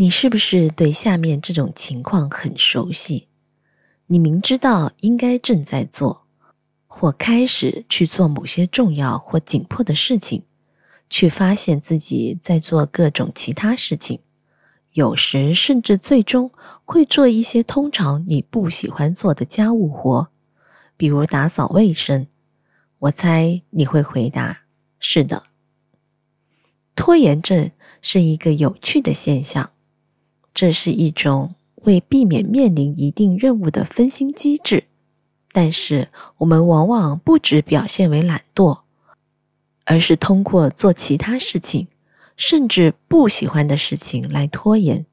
[0.00, 3.26] 你是不是对下面这种情况很熟悉？
[4.06, 6.24] 你明知道应该正在做，
[6.86, 10.44] 或开始去做某些重要或紧迫的事情，
[11.10, 14.20] 却发现自己在做各种其他事情，
[14.92, 16.52] 有时甚至最终
[16.84, 20.28] 会做一些通常你不喜欢做的家务活，
[20.96, 22.28] 比如打扫卫生。
[23.00, 24.60] 我猜你会回答
[25.00, 25.42] ：“是的。”
[26.94, 29.72] 拖延症是一个有趣的现象。
[30.58, 31.54] 这是一种
[31.84, 34.82] 为避免面临一定任务的分心机制，
[35.52, 36.08] 但是
[36.38, 38.80] 我们往往不只表现为懒惰，
[39.84, 41.86] 而是通过做其他事情，
[42.36, 45.06] 甚至不喜欢的事情来拖延，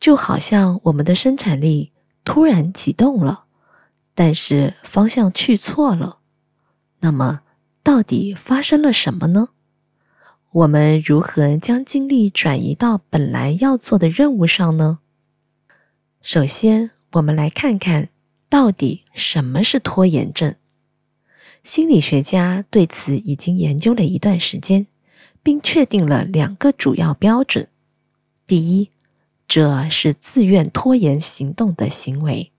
[0.00, 1.92] 就好像我们的生产力
[2.24, 3.44] 突然启动了，
[4.16, 6.18] 但是方向去错了。
[6.98, 7.42] 那么，
[7.84, 9.50] 到底发生了什么呢？
[10.58, 14.98] 我们如何将精力转移到本来要做的任务上呢？
[16.20, 18.08] 首先，我们来看看
[18.48, 20.56] 到底什么是拖延症。
[21.62, 24.88] 心理学家对此已经研究了一段时间，
[25.44, 27.68] 并确定了两个主要标准：
[28.44, 28.90] 第一，
[29.46, 32.50] 这是自愿拖延行动的行为；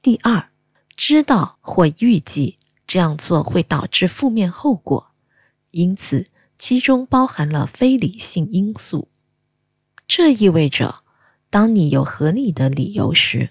[0.00, 0.48] 第二，
[0.96, 5.08] 知道或预计这样做会导致负面后果，
[5.70, 6.28] 因此。
[6.66, 9.08] 其中包含了非理性因素，
[10.08, 11.02] 这意味着，
[11.50, 13.50] 当你有合理的理由时，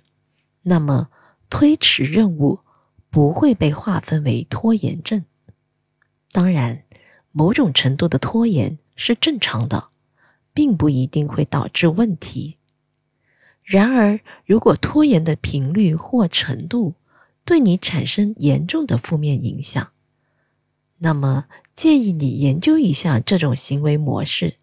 [0.64, 1.12] 那么
[1.48, 2.62] 推迟任务
[3.12, 5.24] 不会被划分为拖延症。
[6.32, 6.86] 当然，
[7.32, 9.90] 某种程度的拖延是正常的，
[10.52, 12.58] 并不一定会导致问题。
[13.62, 16.96] 然而，如果拖延的频率或程度
[17.46, 19.92] 对你产生严重的负面影响，
[20.98, 21.46] 那么。
[21.76, 24.56] 建议你研究一下这种行为模式，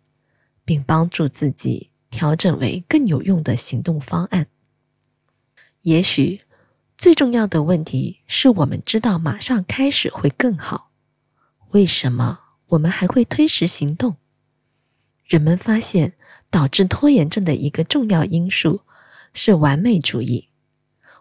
[0.64, 4.46] 并帮助自己调整为更有用的行动方案。
[5.82, 6.42] 也许
[6.96, 10.90] 最重要的问题是我们知道马上开始会更好。
[11.70, 12.38] 为什么
[12.68, 14.16] 我们还会推迟行动？
[15.24, 16.12] 人们发现
[16.48, 18.82] 导致拖延症的一个重要因素
[19.32, 20.48] 是完美主义。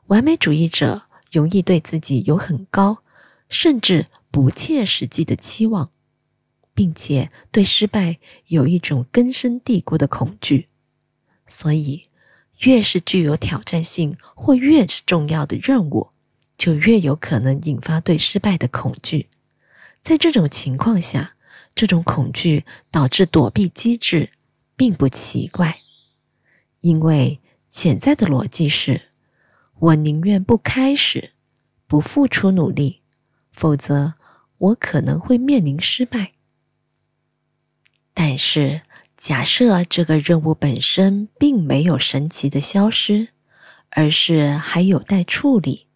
[0.07, 3.01] 完美主义者容易对自己有很高，
[3.49, 4.05] 甚至。
[4.31, 5.89] 不切实际的期望，
[6.75, 10.69] 并且对失败有一种根深蒂固的恐惧，
[11.47, 12.05] 所以
[12.59, 16.09] 越是具有挑战性或越是重要的任务，
[16.57, 19.27] 就越有可能引发对失败的恐惧。
[20.01, 21.33] 在这种情况下，
[21.73, 24.29] 这种恐惧导致躲避机制，
[24.75, 25.79] 并不奇怪，
[26.81, 29.01] 因为潜在的逻辑是：
[29.79, 31.31] 我宁愿不开始，
[31.87, 33.01] 不付出努力，
[33.51, 34.13] 否则。
[34.59, 36.33] 我可能会面临失败，
[38.13, 38.81] 但是
[39.17, 43.29] 假设这个任务本身并没有神奇的消失，
[43.89, 45.87] 而是还有待处理，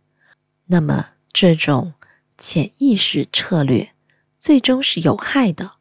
[0.65, 1.93] 那么这种
[2.37, 3.91] 潜意识策略
[4.39, 5.73] 最终是有害的，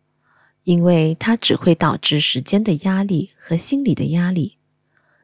[0.64, 4.58] 因为它只会导致时间的压力和心理的压力。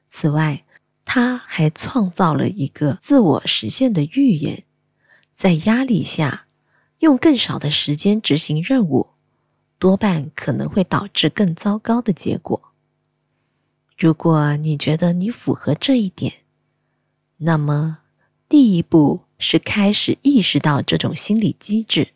[0.09, 0.65] 此外，
[1.05, 4.63] 它还创造了一个自我实现的预言，
[5.33, 6.48] 在压力下。
[6.99, 9.09] 用更少的时间执行任务，
[9.79, 12.61] 多半可能会导致更糟糕的结果。
[13.97, 16.33] 如果你觉得你符合这一点，
[17.37, 17.99] 那么
[18.49, 22.09] 第一步是开始意识到这种心理机制，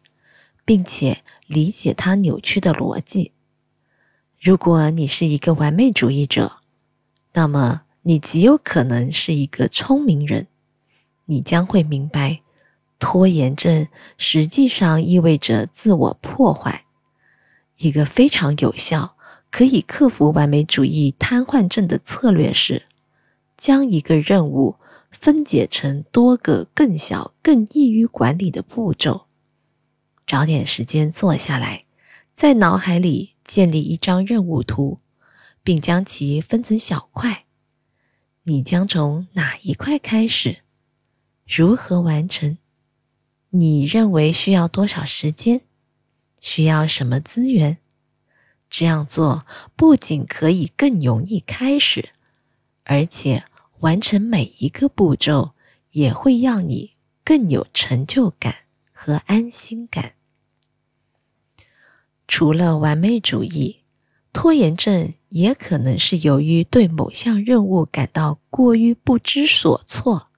[0.65, 3.33] 并且理解它扭曲的逻辑。
[4.41, 6.59] 如果你是一个完美主义者，
[7.33, 10.49] 那么你极有可能是一个聪明人，
[11.27, 12.41] 你将会明白。
[13.03, 16.85] 拖延症实际上意味着自我破坏。
[17.79, 19.17] 一个非常有效、
[19.51, 22.85] 可以克服完美主义瘫痪症的策略是，
[23.57, 24.77] 将一个任务
[25.11, 29.27] 分解成多个更小、更易于管理的步骤。
[30.25, 31.85] 找点时间坐下来，
[32.33, 35.01] 在脑海里建立一张任务图，
[35.65, 37.47] 并将其分成小块。
[38.45, 40.59] 你将从哪一块开始？
[41.45, 42.59] 如何完成？
[43.55, 45.61] 你认为需要多少时间？
[46.41, 47.77] 需要什么资源？
[48.71, 49.45] 这样做
[49.77, 52.09] 不仅可以更容易开始，
[52.85, 53.45] 而且
[53.81, 55.51] 完成每一个步骤
[55.91, 58.55] 也会让你更有成就感
[58.91, 60.15] 和安心感。
[62.27, 63.81] 除了完美主义，
[64.33, 70.29] 拖延症也可能是由于对某项任务感到过于不知所措。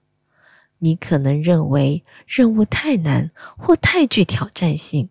[0.84, 5.08] 你可能认为任务太难或太具挑战性，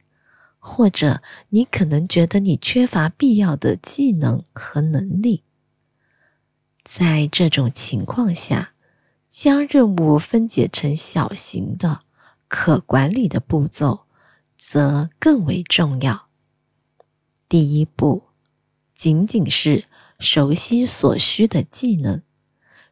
[0.60, 5.42] 或者你可能觉得你缺乏必要的技能和能力。
[6.84, 8.74] 在这种情况下，
[9.32, 12.02] 将任务分解成小型的、
[12.48, 14.02] 可管理的步骤，
[14.56, 16.28] 则更为重要。
[17.50, 18.22] 第一步，
[18.94, 19.86] 仅仅是
[20.20, 22.22] 熟悉所需的技能，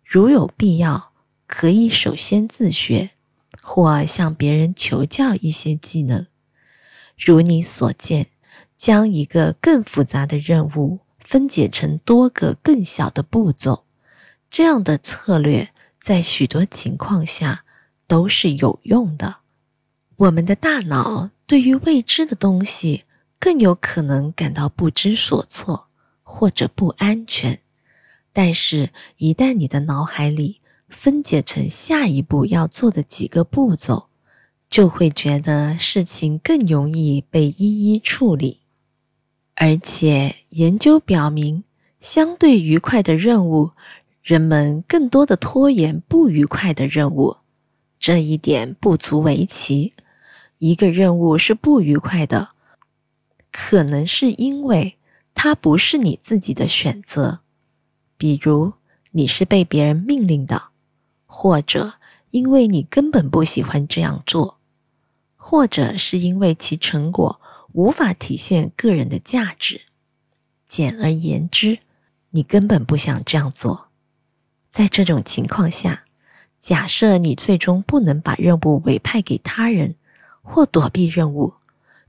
[0.03, 1.10] 如有必要，
[1.51, 3.09] 可以首先自学，
[3.61, 6.25] 或向别人求教一些技能。
[7.17, 8.27] 如你所见，
[8.77, 13.83] 将一个更复杂的任务分解成多个更小的步骤，
[14.49, 15.69] 这样的策略
[15.99, 17.65] 在许多情况下
[18.07, 19.39] 都是有用的。
[20.15, 23.03] 我们的大脑对于未知的东西
[23.39, 25.89] 更有可能感到不知所措
[26.23, 27.59] 或者不安全，
[28.31, 30.60] 但是，一旦你的脑海里
[30.91, 34.07] 分解成下一步要做的几个步骤，
[34.69, 38.59] 就会觉得事情更容易被一一处理，
[39.55, 41.63] 而且研究表明，
[41.99, 43.71] 相对愉快的任务，
[44.21, 47.37] 人们更多的拖延不愉快的任务。
[47.99, 49.93] 这一点不足为奇。
[50.57, 52.49] 一个任务是不愉快的，
[53.51, 54.95] 可能是因为
[55.33, 57.39] 它不是你自己的选择，
[58.15, 58.73] 比如
[59.09, 60.69] 你是被别人命令的，
[61.33, 61.93] 或者
[62.31, 64.57] 因为你根本不喜欢这样做。
[65.37, 67.41] 或者是因为其成果
[67.71, 69.81] 无法体现个人的价值，
[70.67, 71.79] 简而言之，
[72.29, 73.87] 你根本不想这样做。
[74.69, 76.03] 在这种情况下，
[76.59, 79.95] 假设你最终不能把任务委派给他人，
[80.41, 81.53] 或躲避任务，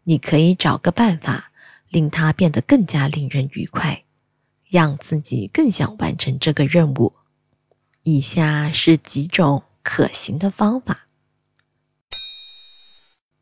[0.05, 1.51] 你可以找个办法
[1.89, 4.05] 令它变得更加令人愉快，
[4.69, 7.15] 让自己更想完成这个任务。
[8.05, 11.07] 以下是几种可行的方法。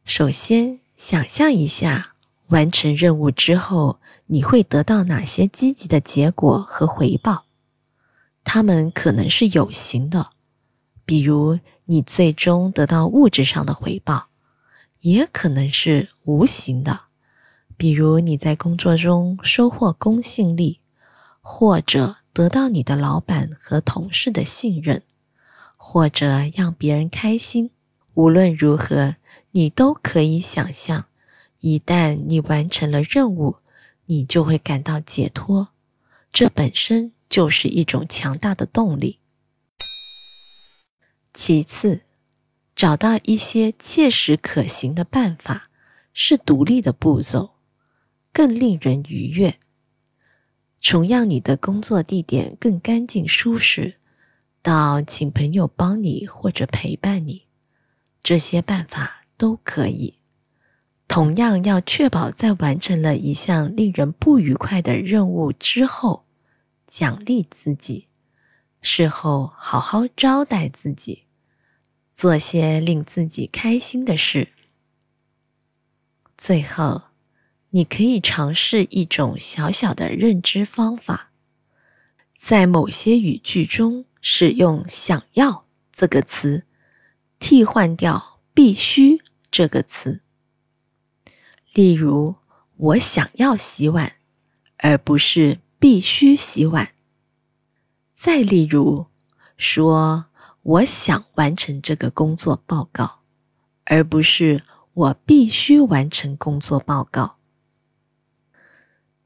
[0.05, 2.15] 首先，想象一下
[2.49, 7.45] 完成任务之后你会得到哪些积极的结果和回报。
[8.45, 10.31] 它们可能是有形的，
[11.07, 14.29] 比如你最终得到物质上的回报；
[15.01, 17.01] 也可能是无形的，
[17.79, 20.81] 比如你在工作中收获公信力，
[21.41, 25.03] 或者得到你的老板和同事的信任，
[25.77, 27.71] 或者让别人开心。
[28.15, 29.17] 无论如何。
[29.53, 31.07] 你都可以想象，
[31.59, 33.57] 一旦你完成了任务，
[34.07, 35.71] 你就会感到解脱，
[36.33, 39.19] 这本身就是一种强大的动力。
[41.35, 42.03] 其次，
[42.77, 45.69] 找到一些切实可行的办法，
[46.13, 47.55] 是独立的步骤，
[48.33, 49.59] 更令人愉悦。
[50.81, 53.95] 重让你的工作地点更干净舒适，
[54.63, 57.43] 到请朋友帮你或者陪伴你，
[58.23, 59.19] 这些办法。
[59.41, 60.17] 都可以，
[61.09, 66.27] 同样要确保在完成了一项令人不愉快的任务之后，
[66.87, 68.09] 奖励自己，
[68.83, 71.23] 事后好好招待自己，
[72.13, 74.49] 做些令自己开心的事。
[76.37, 77.05] 最后，
[77.73, 81.31] 你可以尝试一种小小的认知方法，
[82.37, 86.65] 在某些语句中使用“想要”这个词，
[87.39, 89.23] 替换掉“必须”。
[89.53, 90.21] 这个词，
[91.75, 92.37] 例如
[92.77, 94.13] “我想要洗碗”，
[94.79, 96.91] 而不是“必须洗碗”。
[98.15, 99.07] 再例如，
[99.57, 100.27] 说
[100.63, 103.21] “我想完成这个工作报告”，
[103.87, 104.63] 而不是
[104.95, 107.37] “我必须完成工作报告”。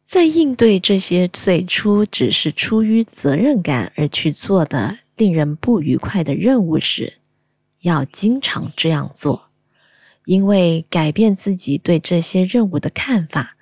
[0.05, 7.15] 在应对这些最初只是出于责任感而去做的令人不愉快的任务时，
[7.81, 9.49] 要经常这样做。
[10.27, 13.57] 因为改变自己对这些任务的看法，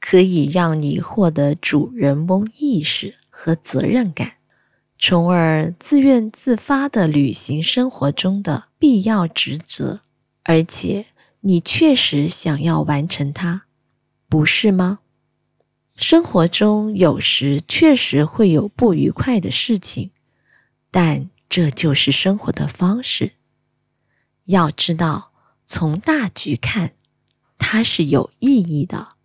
[0.00, 4.32] 可以让你获得主人翁意识和责任感，
[4.98, 10.00] 从而自愿自发地履行生活中的必要职责。
[10.42, 11.06] 而且，
[11.40, 13.62] 你确实想要完成它，
[14.28, 14.98] 不是吗？
[16.02, 20.10] 生活中有时确实会有不愉快的事情，
[20.90, 23.32] 但这就是生活的方式。
[24.44, 25.30] 要知道。
[25.64, 26.92] 从大局看，
[27.56, 29.16] 它是有意义的，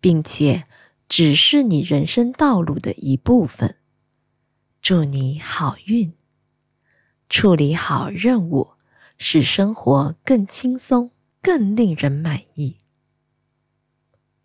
[0.00, 0.64] 并且
[1.06, 3.76] 只是你人生道路的一部分。
[4.80, 6.14] 祝你好运，
[7.28, 8.70] 处理好任务，
[9.18, 11.10] 使生活更轻松、
[11.42, 12.78] 更令人满意。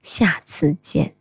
[0.01, 1.20] 下次见。